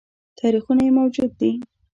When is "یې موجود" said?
0.85-1.31